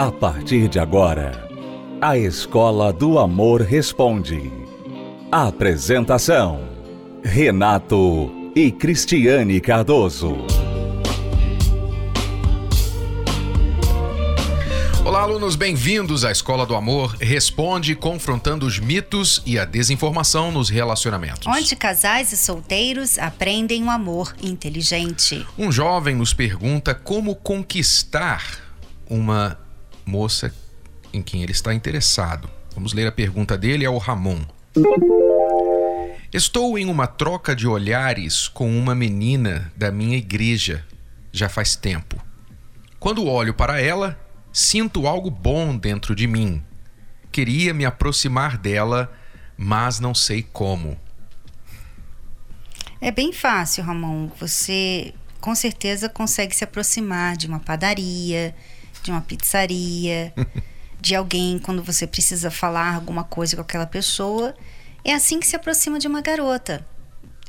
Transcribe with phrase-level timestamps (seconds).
[0.00, 1.46] A partir de agora,
[2.00, 4.50] a Escola do Amor Responde.
[5.30, 6.70] Apresentação:
[7.22, 10.38] Renato e Cristiane Cardoso.
[15.04, 20.70] Olá, alunos, bem-vindos à Escola do Amor Responde, confrontando os mitos e a desinformação nos
[20.70, 21.46] relacionamentos.
[21.46, 25.46] Onde casais e solteiros aprendem um amor inteligente.
[25.58, 28.42] Um jovem nos pergunta como conquistar
[29.06, 29.58] uma
[30.10, 30.52] moça
[31.12, 32.50] em quem ele está interessado.
[32.74, 34.40] Vamos ler a pergunta dele, é o Ramon.
[36.32, 40.84] Estou em uma troca de olhares com uma menina da minha igreja
[41.32, 42.20] já faz tempo.
[42.98, 44.18] Quando olho para ela,
[44.52, 46.62] sinto algo bom dentro de mim.
[47.32, 49.12] Queria me aproximar dela,
[49.56, 50.98] mas não sei como.
[53.00, 54.28] É bem fácil, Ramon.
[54.38, 58.54] Você com certeza consegue se aproximar de uma padaria,
[59.02, 60.32] de uma pizzaria,
[61.00, 64.54] de alguém quando você precisa falar alguma coisa com aquela pessoa.
[65.04, 66.86] É assim que se aproxima de uma garota.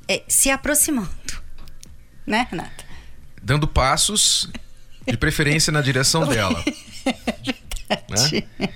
[0.08, 1.10] É se aproximando.
[2.26, 2.86] Né, Renata?
[3.42, 4.50] Dando passos,
[5.08, 6.64] de preferência na direção dela.
[7.90, 8.48] Verdade.
[8.58, 8.70] Né?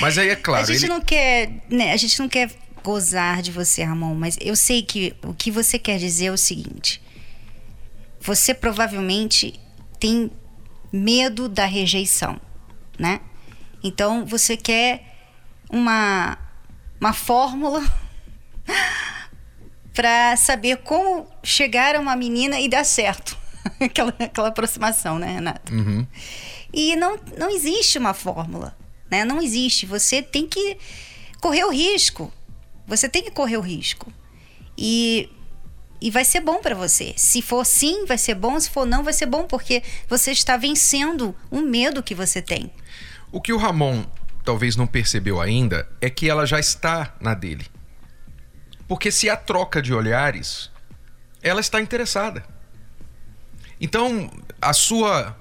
[0.00, 0.64] Mas aí é claro.
[0.64, 0.92] a gente ele...
[0.92, 2.50] não quer, né, a gente não quer
[2.82, 6.38] gozar de você, Ramon, mas eu sei que o que você quer dizer é o
[6.38, 7.02] seguinte:
[8.20, 9.58] você provavelmente
[10.00, 10.30] tem
[10.92, 12.40] medo da rejeição,
[12.98, 13.20] né?
[13.82, 15.04] Então você quer
[15.70, 16.38] uma
[17.00, 17.84] uma fórmula
[19.94, 23.38] para saber como chegar a uma menina e dar certo.
[23.80, 25.72] aquela, aquela aproximação, né, Renata?
[25.72, 26.06] Uhum.
[26.72, 28.76] E não, não existe uma fórmula,
[29.10, 29.24] né?
[29.24, 29.86] Não existe.
[29.86, 30.76] Você tem que
[31.40, 32.32] correr o risco.
[32.86, 34.12] Você tem que correr o risco.
[34.76, 35.28] E,
[36.00, 37.12] e vai ser bom para você.
[37.16, 38.58] Se for sim, vai ser bom.
[38.58, 42.70] Se for não, vai ser bom, porque você está vencendo um medo que você tem.
[43.32, 44.04] O que o Ramon
[44.44, 47.66] talvez não percebeu ainda é que ela já está na dele.
[48.86, 50.70] Porque se há troca de olhares,
[51.42, 52.44] ela está interessada.
[53.80, 55.36] Então, a sua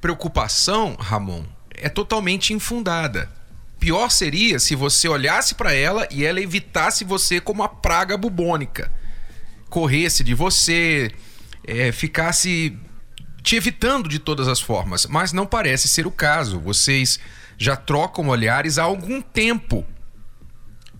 [0.00, 3.30] preocupação, Ramon, é totalmente infundada.
[3.80, 8.90] Pior seria se você olhasse para ela e ela evitasse você como a praga bubônica.
[9.74, 11.10] Corresse de você,
[11.66, 12.78] é, ficasse
[13.42, 15.04] te evitando de todas as formas.
[15.06, 16.60] Mas não parece ser o caso.
[16.60, 17.18] Vocês
[17.58, 19.84] já trocam olhares há algum tempo.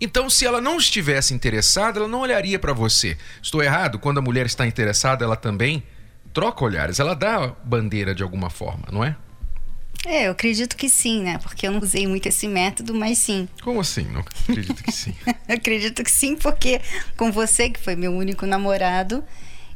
[0.01, 3.17] Então, se ela não estivesse interessada, ela não olharia para você.
[3.41, 3.97] Estou errado?
[3.97, 5.85] Quando a mulher está interessada, ela também
[6.33, 9.15] troca olhares, ela dá bandeira de alguma forma, não é?
[10.07, 11.39] É, eu acredito que sim, né?
[11.39, 13.49] Porque eu não usei muito esse método, mas sim.
[13.63, 14.05] Como assim?
[14.05, 15.15] Não acredito que sim.
[15.49, 16.81] acredito que sim, porque
[17.17, 19.25] com você, que foi meu único namorado,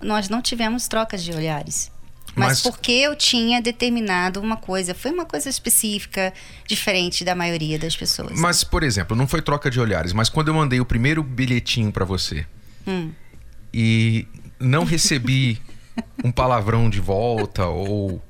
[0.03, 1.91] nós não tivemos trocas de olhares.
[2.37, 6.33] Mas, mas, porque eu tinha determinado uma coisa, foi uma coisa específica,
[6.67, 8.39] diferente da maioria das pessoas.
[8.39, 11.91] Mas, por exemplo, não foi troca de olhares, mas quando eu mandei o primeiro bilhetinho
[11.91, 12.47] para você
[12.87, 13.11] hum.
[13.75, 14.27] e
[14.61, 15.61] não recebi
[16.23, 18.23] um palavrão de volta ou,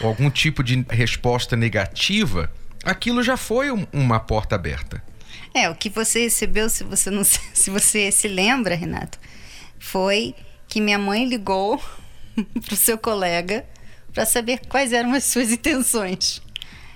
[0.00, 2.50] ou, algum tipo de resposta negativa,
[2.84, 5.02] aquilo já foi um, uma porta aberta.
[5.54, 9.18] É, o que você recebeu, se você não se você se lembra, Renato,
[9.78, 10.34] foi
[10.68, 11.82] que minha mãe ligou
[12.64, 13.64] pro seu colega
[14.12, 16.42] para saber quais eram as suas intenções.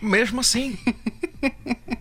[0.01, 0.79] Mesmo assim.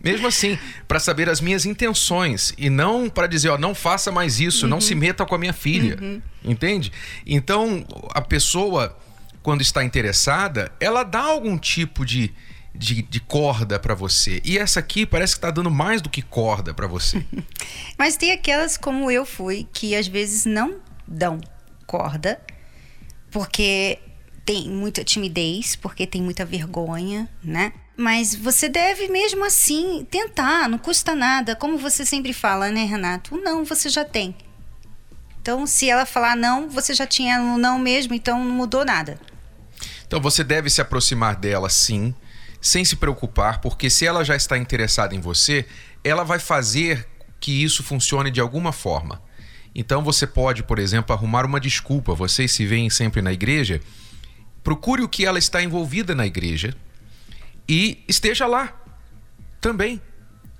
[0.04, 0.58] Mesmo assim,
[0.88, 4.70] para saber as minhas intenções e não para dizer, ó, não faça mais isso, uhum.
[4.70, 5.98] não se meta com a minha filha.
[6.02, 6.22] Uhum.
[6.44, 6.92] Entende?
[7.26, 8.98] Então, a pessoa,
[9.44, 12.34] quando está interessada, ela dá algum tipo de,
[12.74, 14.42] de, de corda para você.
[14.46, 17.24] E essa aqui parece que está dando mais do que corda para você.
[18.00, 21.42] Mas tem aquelas como eu fui, que às vezes não dão
[21.86, 22.42] corda,
[23.30, 24.00] porque
[24.46, 27.74] tem muita timidez, porque tem muita vergonha, né?
[27.96, 31.56] Mas você deve mesmo assim tentar, não custa nada.
[31.56, 33.36] Como você sempre fala, né, Renato?
[33.36, 34.36] O não você já tem.
[35.42, 39.20] Então, se ela falar não, você já tinha um não mesmo, então não mudou nada.
[40.14, 42.14] Então, você deve se aproximar dela sim,
[42.62, 45.66] sem se preocupar, porque se ela já está interessada em você,
[46.04, 47.08] ela vai fazer
[47.40, 49.20] que isso funcione de alguma forma.
[49.74, 52.14] Então, você pode, por exemplo, arrumar uma desculpa.
[52.14, 53.82] Vocês se veem sempre na igreja.
[54.64, 56.76] Procure o que ela está envolvida na igreja
[57.68, 58.72] e esteja lá
[59.60, 60.00] também.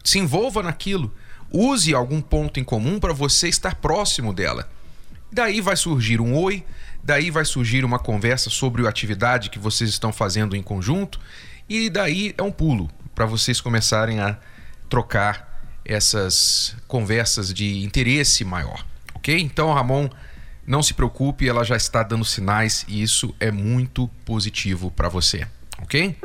[0.04, 1.14] Se envolva naquilo.
[1.52, 4.68] Use algum ponto em comum para você estar próximo dela.
[5.34, 6.64] Daí vai surgir um oi,
[7.04, 11.20] daí vai surgir uma conversa sobre a atividade que vocês estão fazendo em conjunto,
[11.68, 14.38] e daí é um pulo para vocês começarem a
[14.88, 15.52] trocar
[15.84, 18.86] essas conversas de interesse maior,
[19.16, 19.36] ok?
[19.40, 20.08] Então, Ramon,
[20.68, 25.48] não se preocupe, ela já está dando sinais e isso é muito positivo para você,
[25.82, 26.16] ok?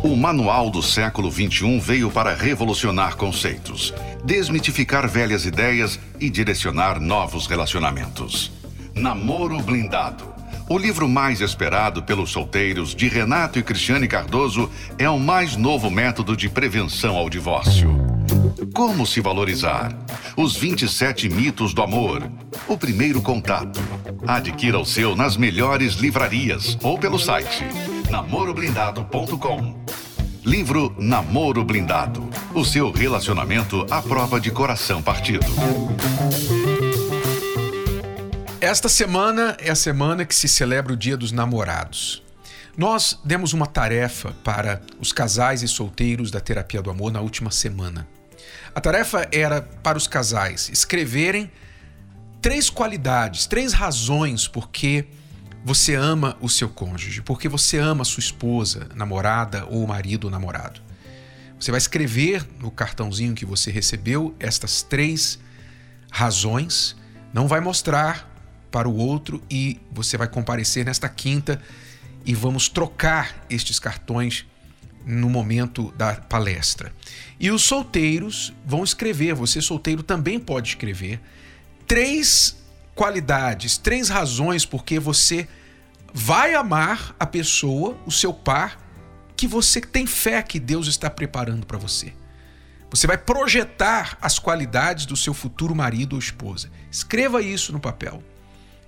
[0.00, 3.92] O Manual do Século XXI veio para revolucionar conceitos,
[4.24, 8.52] desmitificar velhas ideias e direcionar novos relacionamentos.
[8.94, 10.32] Namoro Blindado.
[10.68, 15.90] O livro mais esperado pelos solteiros de Renato e Cristiane Cardoso é o mais novo
[15.90, 17.90] método de prevenção ao divórcio.
[18.72, 19.92] Como se valorizar?
[20.36, 22.30] Os 27 mitos do amor.
[22.68, 23.80] O primeiro contato.
[24.26, 27.64] Adquira o seu nas melhores livrarias ou pelo site
[28.10, 29.84] namoroblindado.com.
[30.44, 32.28] Livro Namoro Blindado.
[32.54, 35.46] O seu relacionamento à prova de coração partido.
[38.60, 42.22] Esta semana é a semana que se celebra o Dia dos Namorados.
[42.76, 47.50] Nós demos uma tarefa para os casais e solteiros da Terapia do Amor na última
[47.50, 48.08] semana.
[48.74, 51.50] A tarefa era para os casais escreverem
[52.40, 55.06] três qualidades, três razões por que
[55.64, 60.30] você ama o seu cônjuge, porque você ama a sua esposa, namorada ou marido ou
[60.30, 60.80] namorado.
[61.58, 65.38] Você vai escrever no cartãozinho que você recebeu estas três
[66.10, 66.96] razões,
[67.32, 68.28] não vai mostrar
[68.70, 71.60] para o outro e você vai comparecer nesta quinta
[72.24, 74.46] e vamos trocar estes cartões
[75.04, 76.92] no momento da palestra.
[77.40, 81.20] E os solteiros vão escrever, você solteiro também pode escrever
[81.86, 82.56] três
[82.98, 85.46] qualidades, três razões porque você
[86.12, 88.76] vai amar a pessoa, o seu par,
[89.36, 92.12] que você tem fé que Deus está preparando para você.
[92.90, 96.72] Você vai projetar as qualidades do seu futuro marido ou esposa.
[96.90, 98.20] Escreva isso no papel.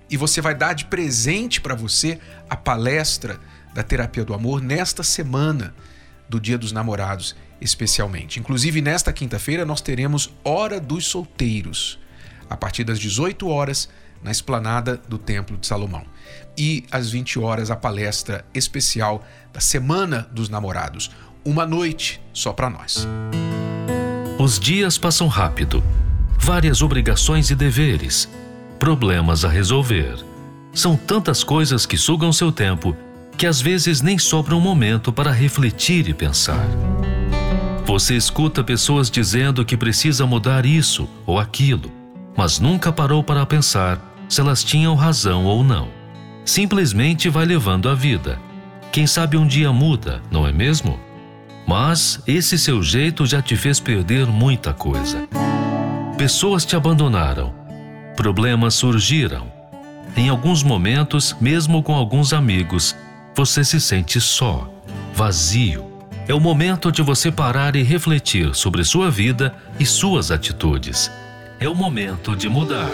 [0.09, 2.19] E você vai dar de presente para você
[2.49, 3.39] a palestra
[3.73, 5.73] da terapia do amor nesta semana
[6.27, 8.41] do Dia dos Namorados, especialmente.
[8.41, 11.97] Inclusive, nesta quinta-feira, nós teremos Hora dos Solteiros,
[12.49, 13.87] a partir das 18 horas,
[14.23, 16.03] na esplanada do Templo de Salomão.
[16.57, 19.23] E às 20 horas, a palestra especial
[19.53, 21.11] da Semana dos Namorados.
[21.43, 23.07] Uma noite só para nós.
[24.37, 25.83] Os dias passam rápido.
[26.37, 28.29] Várias obrigações e deveres.
[28.79, 30.15] Problemas a resolver.
[30.73, 32.95] São tantas coisas que sugam seu tempo
[33.37, 36.65] que às vezes nem sobra um momento para refletir e pensar.
[37.85, 41.91] Você escuta pessoas dizendo que precisa mudar isso ou aquilo,
[42.37, 45.89] mas nunca parou para pensar se elas tinham razão ou não.
[46.45, 48.39] Simplesmente vai levando a vida.
[48.89, 50.97] Quem sabe um dia muda, não é mesmo?
[51.67, 55.27] Mas esse seu jeito já te fez perder muita coisa.
[56.17, 57.53] Pessoas te abandonaram,
[58.15, 59.51] problemas surgiram.
[60.15, 62.95] Em alguns momentos, mesmo com alguns amigos,
[63.35, 64.69] você se sente só,
[65.13, 65.91] vazio.
[66.25, 71.11] É o momento de você parar e refletir sobre sua vida e suas atitudes.
[71.59, 72.89] É o momento de mudar.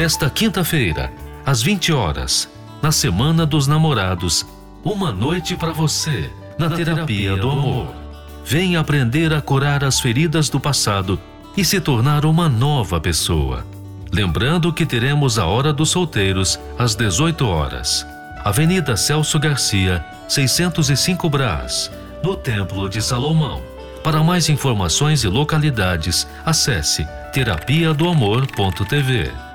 [0.00, 1.12] Nesta quinta-feira,
[1.44, 2.48] às 20 horas,
[2.80, 4.46] na Semana dos Namorados,
[4.82, 7.94] uma noite para você, na, na terapia, terapia do amor.
[8.42, 11.20] Venha aprender a curar as feridas do passado
[11.54, 13.66] e se tornar uma nova pessoa.
[14.10, 18.06] Lembrando que teremos a Hora dos Solteiros às 18 horas.
[18.42, 21.92] Avenida Celso Garcia, 605 Brás,
[22.24, 23.60] no Templo de Salomão.
[24.02, 29.49] Para mais informações e localidades, acesse terapia do amor.tv.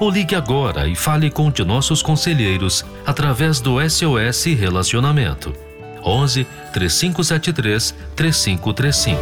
[0.00, 5.54] Ou ligue agora e fale com um de nossos conselheiros através do SOS Relacionamento.
[6.02, 9.20] 11 3573 3535.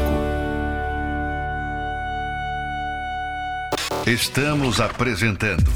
[4.06, 5.68] Estamos apresentando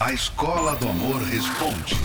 [0.00, 1.96] A Escola do Amor Responde.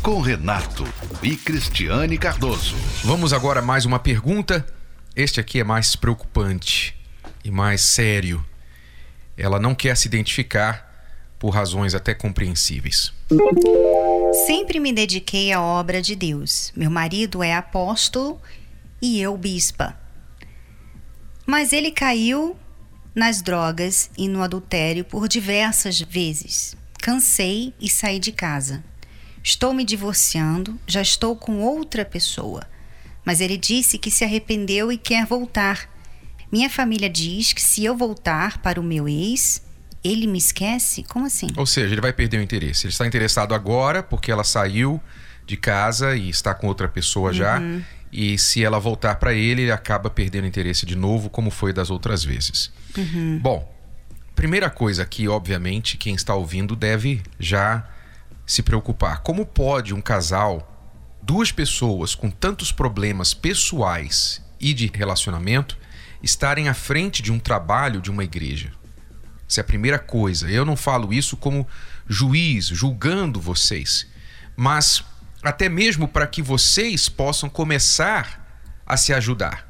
[0.00, 0.84] Com Renato
[1.20, 2.76] e Cristiane Cardoso.
[3.02, 4.64] Vamos agora a mais uma pergunta.
[5.16, 6.94] Este aqui é mais preocupante
[7.44, 8.44] e mais sério.
[9.36, 10.87] Ela não quer se identificar
[11.38, 13.12] por razões até compreensíveis.
[14.46, 16.72] Sempre me dediquei à obra de Deus.
[16.74, 18.40] Meu marido é apóstolo
[19.00, 19.98] e eu bispa.
[21.46, 22.56] Mas ele caiu
[23.14, 26.76] nas drogas e no adultério por diversas vezes.
[27.00, 28.84] Cansei e saí de casa.
[29.42, 32.66] Estou me divorciando, já estou com outra pessoa.
[33.24, 35.88] Mas ele disse que se arrependeu e quer voltar.
[36.50, 39.62] Minha família diz que se eu voltar para o meu ex,
[40.02, 41.02] ele me esquece?
[41.02, 41.48] Como assim?
[41.56, 42.86] Ou seja, ele vai perder o interesse.
[42.86, 45.00] Ele está interessado agora porque ela saiu
[45.46, 47.58] de casa e está com outra pessoa já.
[47.58, 47.82] Uhum.
[48.12, 51.90] E se ela voltar para ele, ele acaba perdendo interesse de novo, como foi das
[51.90, 52.72] outras vezes.
[52.96, 53.38] Uhum.
[53.40, 53.74] Bom,
[54.34, 57.86] primeira coisa que, obviamente, quem está ouvindo deve já
[58.46, 59.18] se preocupar.
[59.20, 60.74] Como pode um casal,
[61.22, 65.76] duas pessoas com tantos problemas pessoais e de relacionamento,
[66.22, 68.72] estarem à frente de um trabalho de uma igreja?
[69.48, 70.50] Essa é a primeira coisa.
[70.50, 71.66] Eu não falo isso como
[72.06, 74.06] juiz, julgando vocês,
[74.56, 75.02] mas
[75.42, 79.66] até mesmo para que vocês possam começar a se ajudar.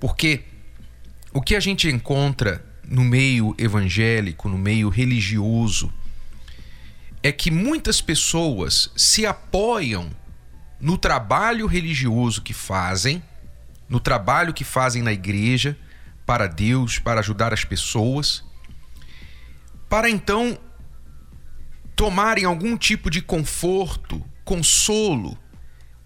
[0.00, 0.44] Porque
[1.32, 5.92] o que a gente encontra no meio evangélico, no meio religioso,
[7.22, 10.10] é que muitas pessoas se apoiam
[10.80, 13.22] no trabalho religioso que fazem,
[13.88, 15.76] no trabalho que fazem na igreja,
[16.26, 18.44] para Deus, para ajudar as pessoas,
[19.88, 20.58] para então
[21.96, 25.38] tomarem algum tipo de conforto, consolo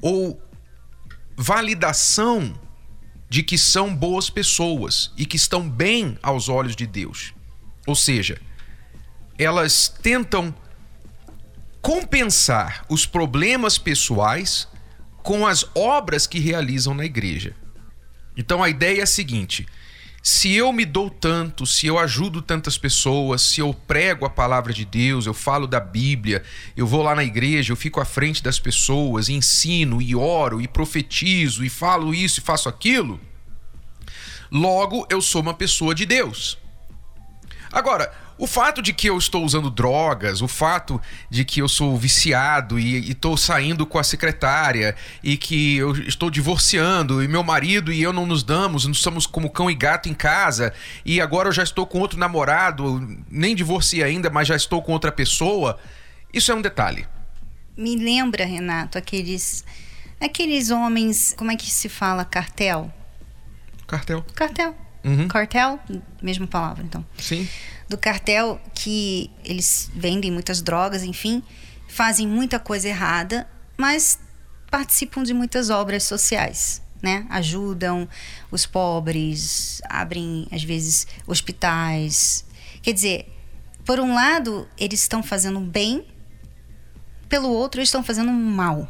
[0.00, 0.40] ou
[1.36, 2.54] validação
[3.28, 7.34] de que são boas pessoas e que estão bem aos olhos de Deus.
[7.86, 8.40] Ou seja,
[9.38, 10.54] elas tentam
[11.80, 14.68] compensar os problemas pessoais
[15.22, 17.54] com as obras que realizam na igreja.
[18.36, 19.66] Então a ideia é a seguinte:
[20.22, 24.72] se eu me dou tanto, se eu ajudo tantas pessoas, se eu prego a palavra
[24.72, 26.42] de Deus, eu falo da Bíblia,
[26.76, 30.68] eu vou lá na igreja, eu fico à frente das pessoas, ensino e oro e
[30.68, 33.20] profetizo e falo isso e faço aquilo,
[34.50, 36.58] logo eu sou uma pessoa de Deus.
[37.70, 41.96] Agora, o fato de que eu estou usando drogas, o fato de que eu sou
[41.96, 47.92] viciado e estou saindo com a secretária e que eu estou divorciando e meu marido
[47.92, 50.72] e eu não nos damos, não somos como cão e gato em casa
[51.04, 54.92] e agora eu já estou com outro namorado, nem divorciei ainda, mas já estou com
[54.92, 55.78] outra pessoa,
[56.32, 57.06] isso é um detalhe.
[57.76, 59.64] Me lembra, Renato, aqueles
[60.20, 62.92] aqueles homens, como é que se fala, cartel?
[63.86, 64.24] Cartel.
[64.34, 64.87] Cartel.
[65.04, 65.28] Uhum.
[65.28, 65.78] Cartel,
[66.20, 67.04] mesma palavra, então.
[67.18, 67.48] Sim
[67.88, 71.42] do cartel que eles vendem muitas drogas, enfim,
[71.88, 74.20] fazem muita coisa errada, mas
[74.70, 77.26] participam de muitas obras sociais, né?
[77.30, 78.06] Ajudam
[78.50, 82.44] os pobres, abrem às vezes hospitais.
[82.82, 83.34] Quer dizer,
[83.86, 86.06] por um lado, eles estão fazendo bem,
[87.28, 88.86] pelo outro, eles estão fazendo mal.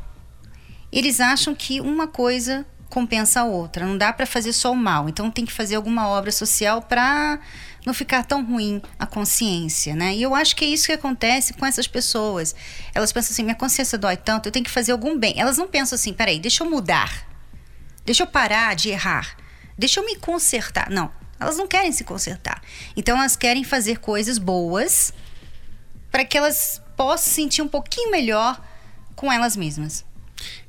[0.90, 2.66] Eles acham que uma coisa
[2.98, 6.08] compensa a outra, não dá para fazer só o mal, então tem que fazer alguma
[6.08, 7.38] obra social para
[7.86, 10.16] não ficar tão ruim a consciência, né?
[10.16, 12.56] E eu acho que é isso que acontece com essas pessoas.
[12.92, 15.34] Elas pensam assim: minha consciência dói tanto, eu tenho que fazer algum bem.
[15.36, 17.24] Elas não pensam assim: peraí, deixa eu mudar,
[18.04, 19.36] deixa eu parar de errar,
[19.78, 20.90] deixa eu me consertar.
[20.90, 22.60] Não, elas não querem se consertar.
[22.96, 25.14] Então elas querem fazer coisas boas
[26.10, 28.60] para que elas possam sentir um pouquinho melhor
[29.14, 30.04] com elas mesmas.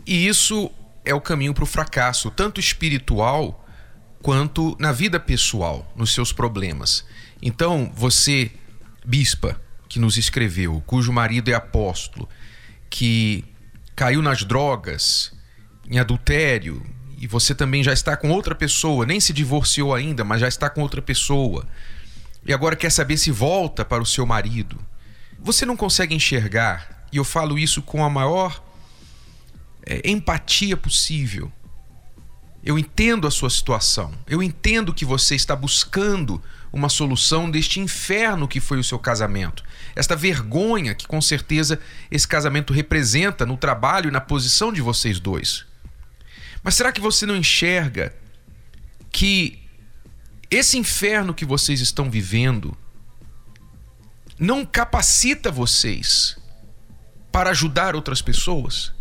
[0.05, 0.69] E isso
[1.09, 3.65] é o caminho para o fracasso, tanto espiritual
[4.21, 7.03] quanto na vida pessoal, nos seus problemas.
[7.41, 8.51] Então, você,
[9.03, 12.29] bispa, que nos escreveu, cujo marido é apóstolo,
[12.89, 13.43] que
[13.95, 15.33] caiu nas drogas,
[15.89, 16.85] em adultério,
[17.17, 20.69] e você também já está com outra pessoa, nem se divorciou ainda, mas já está
[20.69, 21.65] com outra pessoa,
[22.45, 24.79] e agora quer saber se volta para o seu marido.
[25.39, 28.68] Você não consegue enxergar, e eu falo isso com a maior
[29.89, 31.51] é, empatia possível
[32.63, 34.13] eu entendo a sua situação.
[34.27, 36.41] Eu entendo que você está buscando
[36.71, 39.63] uma solução deste inferno que foi o seu casamento.
[39.95, 41.79] Esta vergonha que com certeza
[42.11, 45.65] esse casamento representa no trabalho e na posição de vocês dois.
[46.61, 48.13] Mas será que você não enxerga
[49.11, 49.63] que
[50.51, 52.77] esse inferno que vocês estão vivendo
[54.37, 56.37] não capacita vocês
[57.31, 58.98] para ajudar outras pessoas?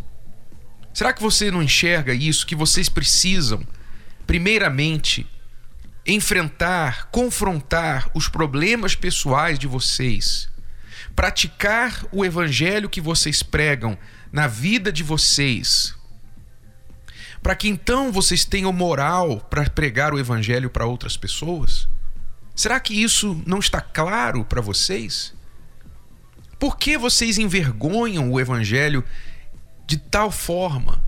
[0.99, 2.45] Será que você não enxerga isso?
[2.45, 3.65] Que vocês precisam,
[4.27, 5.25] primeiramente,
[6.05, 10.49] enfrentar, confrontar os problemas pessoais de vocês,
[11.15, 13.97] praticar o evangelho que vocês pregam
[14.33, 15.95] na vida de vocês,
[17.45, 21.89] para que então vocês tenham moral para pregar o evangelho para outras pessoas?
[22.57, 25.33] Será que isso não está claro para vocês?
[26.59, 29.05] Por que vocês envergonham o evangelho
[29.89, 31.03] de tal forma.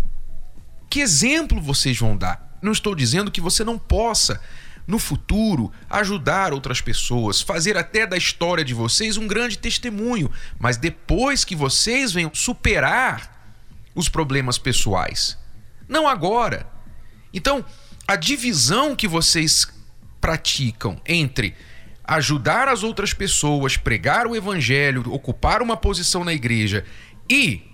[0.88, 2.58] Que exemplo vocês vão dar?
[2.62, 4.40] Não estou dizendo que você não possa,
[4.86, 10.78] no futuro, ajudar outras pessoas, fazer até da história de vocês um grande testemunho, mas
[10.78, 13.54] depois que vocês venham superar
[13.94, 15.38] os problemas pessoais.
[15.86, 16.66] Não agora.
[17.34, 17.62] Então,
[18.08, 19.68] a divisão que vocês
[20.20, 21.54] praticam entre
[22.02, 26.84] ajudar as outras pessoas, pregar o evangelho, ocupar uma posição na igreja
[27.28, 27.69] e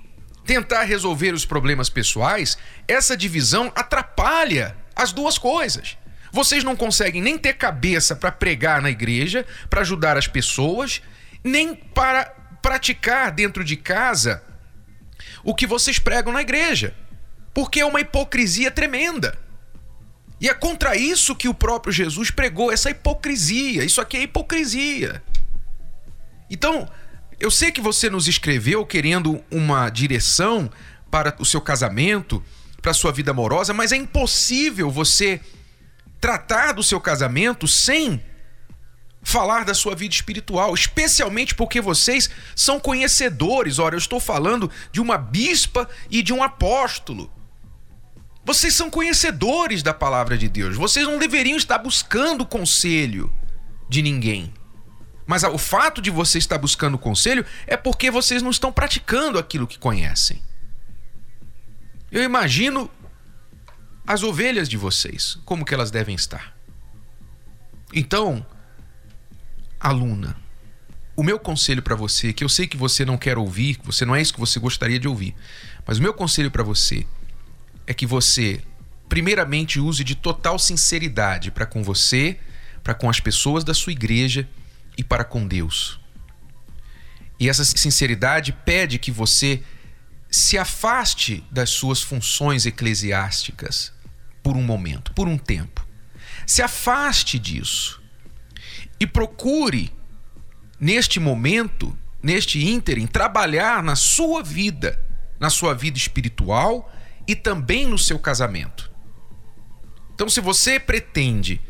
[0.46, 5.98] tentar resolver os problemas pessoais, essa divisão atrapalha as duas coisas.
[6.32, 11.02] Vocês não conseguem nem ter cabeça para pregar na igreja, para ajudar as pessoas,
[11.42, 12.24] nem para
[12.62, 14.42] praticar dentro de casa
[15.42, 16.94] o que vocês pregam na igreja.
[17.52, 19.38] Porque é uma hipocrisia tremenda.
[20.40, 23.84] E é contra isso que o próprio Jesus pregou, essa hipocrisia.
[23.84, 25.22] Isso aqui é hipocrisia.
[26.50, 26.88] Então,
[27.38, 30.70] eu sei que você nos escreveu querendo uma direção
[31.10, 32.42] para o seu casamento,
[32.80, 35.40] para a sua vida amorosa, mas é impossível você
[36.20, 38.22] tratar do seu casamento sem
[39.22, 43.78] falar da sua vida espiritual, especialmente porque vocês são conhecedores.
[43.78, 47.30] Ora, eu estou falando de uma bispa e de um apóstolo.
[48.44, 50.76] Vocês são conhecedores da palavra de Deus.
[50.76, 53.32] Vocês não deveriam estar buscando conselho
[53.88, 54.54] de ninguém.
[55.26, 59.66] Mas o fato de você estar buscando conselho é porque vocês não estão praticando aquilo
[59.66, 60.40] que conhecem.
[62.12, 62.88] Eu imagino
[64.06, 66.56] as ovelhas de vocês, como que elas devem estar.
[67.92, 68.46] Então,
[69.80, 70.36] aluna,
[71.16, 74.14] o meu conselho para você, que eu sei que você não quer ouvir, você não
[74.14, 75.34] é isso que você gostaria de ouvir,
[75.84, 77.04] mas o meu conselho para você
[77.84, 78.62] é que você
[79.08, 82.38] primeiramente use de total sinceridade para com você,
[82.82, 84.48] para com as pessoas da sua igreja
[84.96, 86.00] e para com Deus.
[87.38, 89.62] E essa sinceridade pede que você
[90.30, 93.92] se afaste das suas funções eclesiásticas
[94.42, 95.86] por um momento, por um tempo.
[96.46, 98.02] Se afaste disso
[98.98, 99.92] e procure,
[100.80, 104.98] neste momento, neste ínterim, trabalhar na sua vida,
[105.38, 106.92] na sua vida espiritual
[107.26, 108.90] e também no seu casamento.
[110.14, 111.60] Então, se você pretende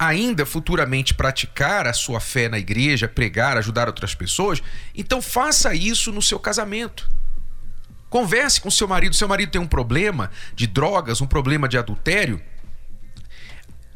[0.00, 4.62] ainda futuramente praticar a sua fé na igreja, pregar, ajudar outras pessoas,
[4.94, 7.06] então faça isso no seu casamento.
[8.08, 9.14] Converse com seu marido.
[9.14, 12.40] Seu marido tem um problema de drogas, um problema de adultério.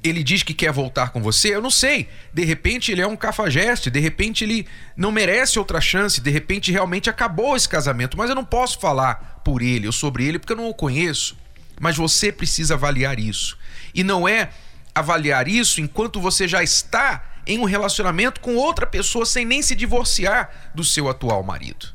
[0.04, 1.54] Ele diz que quer voltar com você.
[1.54, 2.06] Eu não sei.
[2.32, 3.90] De repente ele é um cafajeste.
[3.90, 6.20] De repente ele não merece outra chance.
[6.20, 8.16] De repente realmente acabou esse casamento.
[8.16, 11.34] Mas eu não posso falar por ele ou sobre ele porque eu não o conheço.
[11.80, 13.58] Mas você precisa avaliar isso.
[13.94, 14.50] E não é
[14.94, 19.74] avaliar isso enquanto você já está em um relacionamento com outra pessoa sem nem se
[19.74, 21.88] divorciar do seu atual marido.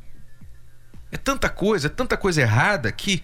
[1.11, 3.23] É tanta coisa, é tanta coisa errada que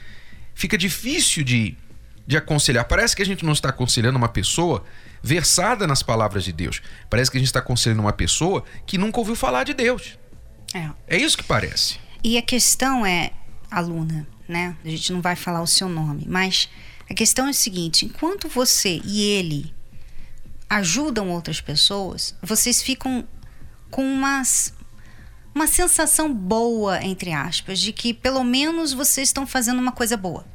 [0.55, 1.77] fica difícil de,
[2.25, 2.85] de aconselhar.
[2.85, 4.83] Parece que a gente não está aconselhando uma pessoa
[5.21, 6.81] versada nas palavras de Deus.
[7.09, 10.17] Parece que a gente está aconselhando uma pessoa que nunca ouviu falar de Deus.
[10.73, 11.99] É, é isso que parece.
[12.23, 13.31] E a questão é,
[13.69, 14.75] aluna, né?
[14.83, 16.69] A gente não vai falar o seu nome, mas
[17.09, 19.73] a questão é a seguinte: enquanto você e ele
[20.69, 23.27] ajudam outras pessoas, vocês ficam
[23.91, 24.73] com umas,
[25.53, 30.45] uma sensação boa, entre aspas, de que pelo menos vocês estão fazendo uma coisa boa.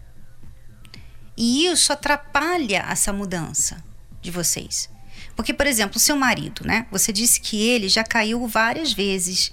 [1.36, 3.82] E isso atrapalha essa mudança
[4.20, 4.90] de vocês.
[5.34, 6.86] Porque, por exemplo, o seu marido, né?
[6.90, 9.52] Você disse que ele já caiu várias vezes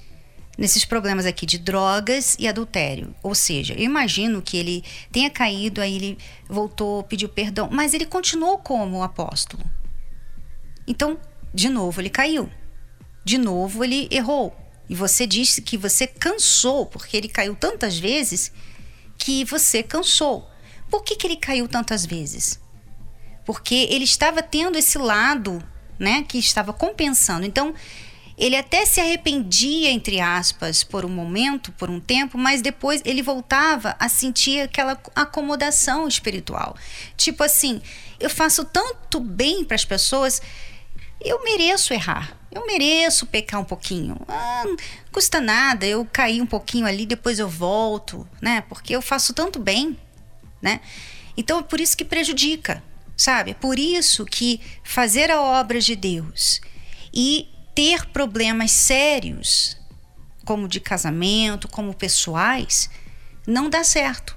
[0.58, 3.16] nesses problemas aqui de drogas e adultério.
[3.22, 6.18] Ou seja, eu imagino que ele tenha caído, aí ele
[6.50, 9.64] voltou, pediu perdão, mas ele continuou como apóstolo.
[10.88, 11.20] Então,
[11.54, 12.50] de novo, ele caiu.
[13.24, 14.56] De novo, ele errou.
[14.90, 18.52] E você disse que você cansou, porque ele caiu tantas vezes
[19.18, 20.50] que você cansou.
[20.90, 22.60] Por que, que ele caiu tantas vezes?
[23.46, 25.62] Porque ele estava tendo esse lado,
[26.00, 27.46] né, que estava compensando.
[27.46, 27.74] Então,
[28.38, 33.24] ele até se arrependia, entre aspas, por um momento, por um tempo, mas depois ele
[33.24, 36.76] voltava a sentir aquela acomodação espiritual.
[37.16, 37.82] Tipo assim,
[38.20, 40.40] eu faço tanto bem para as pessoas,
[41.20, 42.38] eu mereço errar.
[42.52, 44.18] Eu mereço pecar um pouquinho.
[44.28, 44.64] Ah,
[45.12, 48.62] custa nada, eu cair um pouquinho ali, depois eu volto, né?
[48.70, 49.98] Porque eu faço tanto bem,
[50.62, 50.80] né?
[51.36, 52.84] Então é por isso que prejudica,
[53.16, 53.52] sabe?
[53.52, 56.62] É por isso que fazer a obra de Deus
[57.14, 57.48] e
[57.78, 59.78] ter problemas sérios,
[60.44, 62.90] como de casamento, como pessoais,
[63.46, 64.36] não dá certo.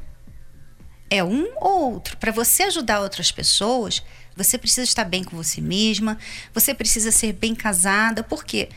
[1.08, 2.18] É um ou outro.
[2.18, 4.02] Para você ajudar outras pessoas,
[4.36, 6.18] você precisa estar bem com você mesma,
[6.52, 8.22] você precisa ser bem casada.
[8.22, 8.68] Por quê?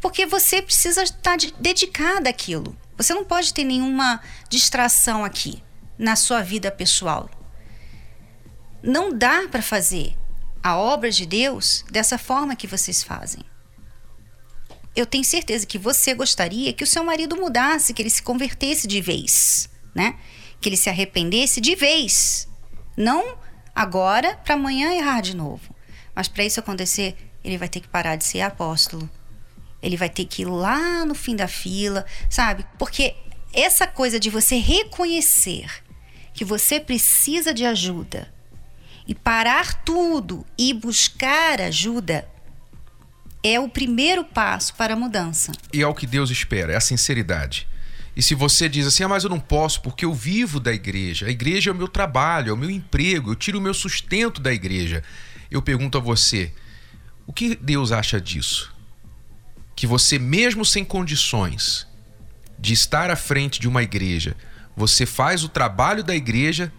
[0.00, 2.76] Porque você precisa estar dedicada àquilo.
[2.96, 5.60] Você não pode ter nenhuma distração aqui
[5.98, 7.28] na sua vida pessoal.
[8.84, 10.16] Não dá para fazer
[10.62, 13.44] a obra de Deus dessa forma que vocês fazem
[14.94, 18.86] eu tenho certeza que você gostaria que o seu marido mudasse, que ele se convertesse
[18.86, 20.16] de vez, né?
[20.60, 22.46] Que ele se arrependesse de vez.
[22.96, 23.38] Não
[23.74, 25.74] agora para amanhã errar de novo.
[26.14, 29.08] Mas para isso acontecer, ele vai ter que parar de ser apóstolo.
[29.82, 32.66] Ele vai ter que ir lá no fim da fila, sabe?
[32.78, 33.16] Porque
[33.52, 35.68] essa coisa de você reconhecer
[36.34, 38.32] que você precisa de ajuda
[39.06, 42.28] e parar tudo e buscar ajuda
[43.42, 45.52] é o primeiro passo para a mudança.
[45.72, 47.66] E é o que Deus espera, é a sinceridade.
[48.14, 51.26] E se você diz assim, ah, mas eu não posso porque eu vivo da igreja,
[51.26, 54.40] a igreja é o meu trabalho, é o meu emprego, eu tiro o meu sustento
[54.40, 55.02] da igreja.
[55.50, 56.52] Eu pergunto a você,
[57.26, 58.72] o que Deus acha disso?
[59.74, 61.86] Que você, mesmo sem condições
[62.58, 64.36] de estar à frente de uma igreja,
[64.76, 66.72] você faz o trabalho da igreja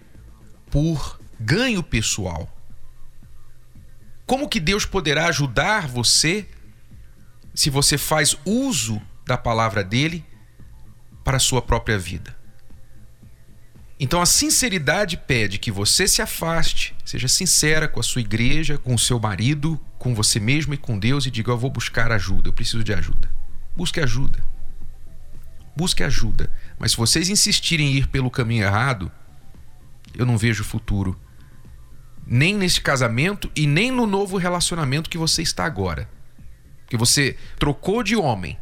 [0.69, 2.49] por ganho pessoal.
[4.25, 6.47] Como que Deus poderá ajudar você
[7.53, 10.25] se você faz uso da palavra dele
[11.23, 12.35] para a sua própria vida?
[13.99, 18.93] Então a sinceridade pede que você se afaste, seja sincera com a sua igreja, com
[18.93, 22.49] o seu marido, com você mesmo e com Deus e diga: Eu vou buscar ajuda,
[22.49, 23.29] eu preciso de ajuda.
[23.75, 24.43] Busque ajuda.
[25.75, 26.51] Busque ajuda.
[26.77, 29.11] Mas se vocês insistirem em ir pelo caminho errado,
[30.13, 31.19] eu não vejo futuro.
[32.25, 36.09] Nem nesse casamento e nem no novo relacionamento que você está agora.
[36.93, 38.55] Que você trocou de homem,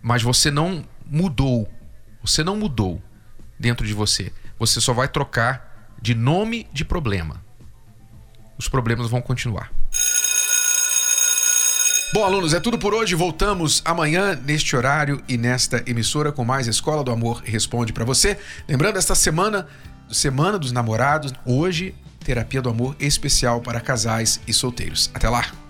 [0.00, 1.68] mas você não mudou.
[2.22, 3.02] Você não mudou
[3.58, 4.32] dentro de você.
[4.60, 7.44] Você só vai trocar de nome de problema.
[8.56, 9.72] Os problemas vão continuar.
[12.14, 13.16] Bom, alunos, é tudo por hoje.
[13.16, 18.38] Voltamos amanhã neste horário e nesta emissora com mais Escola do Amor Responde para você.
[18.68, 19.66] Lembrando, esta semana,
[20.12, 21.92] Semana dos Namorados, hoje,
[22.24, 25.10] terapia do amor especial para casais e solteiros.
[25.12, 25.69] Até lá.